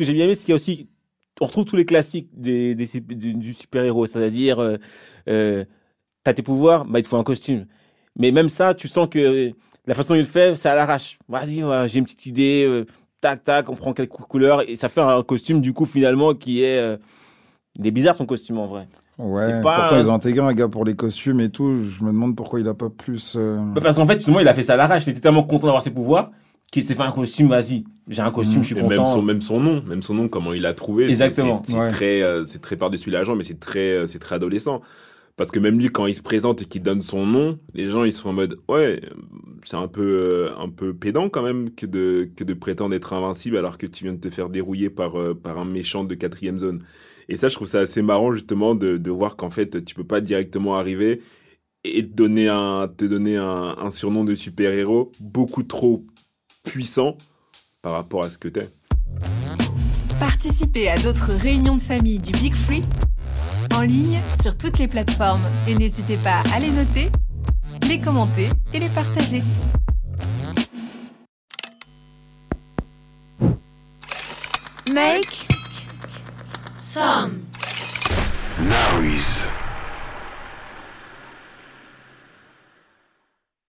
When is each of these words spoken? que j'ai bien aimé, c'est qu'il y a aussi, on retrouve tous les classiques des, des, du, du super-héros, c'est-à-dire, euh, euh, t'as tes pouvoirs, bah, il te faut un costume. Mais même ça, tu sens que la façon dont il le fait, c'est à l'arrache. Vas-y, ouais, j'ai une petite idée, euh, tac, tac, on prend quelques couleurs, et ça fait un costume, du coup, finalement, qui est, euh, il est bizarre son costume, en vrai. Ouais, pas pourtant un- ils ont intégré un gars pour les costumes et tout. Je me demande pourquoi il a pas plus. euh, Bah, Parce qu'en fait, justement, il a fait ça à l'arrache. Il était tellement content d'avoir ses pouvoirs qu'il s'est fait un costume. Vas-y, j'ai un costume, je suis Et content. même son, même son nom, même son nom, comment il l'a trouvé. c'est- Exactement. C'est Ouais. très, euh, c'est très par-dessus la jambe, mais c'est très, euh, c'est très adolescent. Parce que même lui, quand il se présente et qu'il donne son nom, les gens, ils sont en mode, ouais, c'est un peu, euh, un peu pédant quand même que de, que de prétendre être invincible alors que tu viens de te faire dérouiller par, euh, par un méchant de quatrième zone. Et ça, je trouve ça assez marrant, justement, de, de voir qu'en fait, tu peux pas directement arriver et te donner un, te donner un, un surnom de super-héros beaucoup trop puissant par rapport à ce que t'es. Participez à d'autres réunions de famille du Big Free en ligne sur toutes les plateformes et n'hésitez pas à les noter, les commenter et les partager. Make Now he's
que 0.00 0.06
j'ai 0.06 0.12
bien 0.14 0.24
aimé, 0.24 0.34
c'est 0.34 0.42
qu'il 0.44 0.50
y 0.50 0.52
a 0.52 0.56
aussi, 0.56 0.88
on 1.40 1.46
retrouve 1.46 1.64
tous 1.64 1.76
les 1.76 1.84
classiques 1.84 2.28
des, 2.34 2.74
des, 2.74 2.86
du, 3.00 3.34
du 3.34 3.52
super-héros, 3.54 4.06
c'est-à-dire, 4.06 4.58
euh, 4.60 4.76
euh, 5.28 5.64
t'as 6.24 6.34
tes 6.34 6.42
pouvoirs, 6.42 6.84
bah, 6.86 6.98
il 6.98 7.02
te 7.02 7.08
faut 7.08 7.16
un 7.18 7.24
costume. 7.24 7.66
Mais 8.18 8.32
même 8.32 8.48
ça, 8.48 8.74
tu 8.74 8.88
sens 8.88 9.08
que 9.08 9.52
la 9.86 9.94
façon 9.94 10.10
dont 10.14 10.20
il 10.20 10.22
le 10.22 10.26
fait, 10.26 10.56
c'est 10.56 10.68
à 10.68 10.74
l'arrache. 10.74 11.18
Vas-y, 11.28 11.62
ouais, 11.64 11.88
j'ai 11.88 11.98
une 12.00 12.04
petite 12.04 12.26
idée, 12.26 12.64
euh, 12.66 12.84
tac, 13.20 13.42
tac, 13.44 13.68
on 13.70 13.76
prend 13.76 13.92
quelques 13.92 14.10
couleurs, 14.12 14.68
et 14.68 14.76
ça 14.76 14.88
fait 14.88 15.00
un 15.00 15.22
costume, 15.22 15.60
du 15.60 15.72
coup, 15.72 15.86
finalement, 15.86 16.34
qui 16.34 16.62
est, 16.62 16.78
euh, 16.78 16.96
il 17.78 17.86
est 17.86 17.90
bizarre 17.92 18.16
son 18.16 18.26
costume, 18.26 18.58
en 18.58 18.66
vrai. 18.66 18.88
Ouais, 19.18 19.62
pas 19.62 19.74
pourtant 19.76 19.96
un- 19.96 20.00
ils 20.00 20.10
ont 20.10 20.14
intégré 20.14 20.44
un 20.44 20.54
gars 20.54 20.68
pour 20.68 20.84
les 20.84 20.94
costumes 20.96 21.40
et 21.40 21.50
tout. 21.50 21.76
Je 21.84 22.02
me 22.02 22.08
demande 22.08 22.34
pourquoi 22.36 22.58
il 22.60 22.66
a 22.68 22.74
pas 22.74 22.88
plus. 22.88 23.34
euh, 23.36 23.56
Bah, 23.74 23.80
Parce 23.82 23.96
qu'en 23.96 24.06
fait, 24.06 24.14
justement, 24.14 24.40
il 24.40 24.48
a 24.48 24.54
fait 24.54 24.62
ça 24.62 24.74
à 24.74 24.76
l'arrache. 24.76 25.06
Il 25.06 25.10
était 25.10 25.20
tellement 25.20 25.42
content 25.42 25.66
d'avoir 25.66 25.82
ses 25.82 25.90
pouvoirs 25.90 26.30
qu'il 26.70 26.84
s'est 26.84 26.94
fait 26.94 27.02
un 27.02 27.12
costume. 27.12 27.48
Vas-y, 27.48 27.84
j'ai 28.08 28.22
un 28.22 28.30
costume, 28.30 28.62
je 28.62 28.66
suis 28.68 28.76
Et 28.76 28.80
content. 28.80 28.88
même 28.88 29.06
son, 29.06 29.22
même 29.22 29.40
son 29.40 29.60
nom, 29.60 29.82
même 29.86 30.02
son 30.02 30.14
nom, 30.14 30.28
comment 30.28 30.52
il 30.52 30.62
l'a 30.62 30.72
trouvé. 30.74 31.04
c'est- 31.06 31.10
Exactement. 31.12 31.62
C'est 31.64 31.76
Ouais. 31.76 31.90
très, 31.90 32.22
euh, 32.22 32.44
c'est 32.44 32.60
très 32.60 32.76
par-dessus 32.76 33.10
la 33.10 33.24
jambe, 33.24 33.38
mais 33.38 33.44
c'est 33.44 33.58
très, 33.60 33.90
euh, 33.92 34.06
c'est 34.06 34.18
très 34.18 34.36
adolescent. 34.36 34.80
Parce 35.36 35.50
que 35.50 35.58
même 35.58 35.78
lui, 35.78 35.88
quand 35.88 36.06
il 36.06 36.14
se 36.14 36.22
présente 36.22 36.62
et 36.62 36.64
qu'il 36.66 36.82
donne 36.82 37.00
son 37.00 37.24
nom, 37.26 37.58
les 37.74 37.86
gens, 37.88 38.04
ils 38.04 38.12
sont 38.12 38.28
en 38.28 38.32
mode, 38.34 38.58
ouais, 38.68 39.00
c'est 39.64 39.76
un 39.76 39.88
peu, 39.88 40.02
euh, 40.02 40.50
un 40.58 40.68
peu 40.68 40.94
pédant 40.94 41.28
quand 41.30 41.42
même 41.42 41.70
que 41.74 41.86
de, 41.86 42.28
que 42.36 42.44
de 42.44 42.54
prétendre 42.54 42.94
être 42.94 43.12
invincible 43.14 43.56
alors 43.56 43.78
que 43.78 43.86
tu 43.86 44.04
viens 44.04 44.12
de 44.12 44.20
te 44.20 44.28
faire 44.30 44.50
dérouiller 44.50 44.90
par, 44.90 45.18
euh, 45.18 45.34
par 45.34 45.58
un 45.58 45.64
méchant 45.64 46.04
de 46.04 46.14
quatrième 46.14 46.58
zone. 46.58 46.82
Et 47.28 47.36
ça, 47.36 47.48
je 47.48 47.54
trouve 47.54 47.68
ça 47.68 47.80
assez 47.80 48.02
marrant, 48.02 48.32
justement, 48.34 48.74
de, 48.74 48.98
de 48.98 49.10
voir 49.10 49.36
qu'en 49.36 49.50
fait, 49.50 49.82
tu 49.84 49.94
peux 49.94 50.04
pas 50.04 50.20
directement 50.20 50.76
arriver 50.76 51.22
et 51.84 52.02
te 52.06 52.12
donner 52.14 52.48
un, 52.48 52.88
te 52.94 53.04
donner 53.06 53.36
un, 53.38 53.74
un 53.78 53.90
surnom 53.90 54.24
de 54.24 54.34
super-héros 54.34 55.12
beaucoup 55.20 55.62
trop 55.62 56.04
puissant 56.64 57.16
par 57.82 57.92
rapport 57.92 58.24
à 58.24 58.30
ce 58.30 58.38
que 58.38 58.48
t'es. 58.48 58.68
Participez 60.18 60.88
à 60.88 60.98
d'autres 60.98 61.32
réunions 61.32 61.76
de 61.76 61.80
famille 61.80 62.18
du 62.18 62.32
Big 62.32 62.54
Free 62.54 62.84
en 63.74 63.82
ligne 63.82 64.22
sur 64.42 64.56
toutes 64.56 64.78
les 64.78 64.88
plateformes 64.88 65.42
et 65.66 65.74
n'hésitez 65.74 66.16
pas 66.18 66.42
à 66.52 66.60
les 66.60 66.70
noter, 66.70 67.10
les 67.88 68.00
commenter 68.00 68.48
et 68.72 68.80
les 68.80 68.88
partager. 68.88 69.42
Make 74.92 75.46
Now 78.68 79.00
he's 79.00 79.69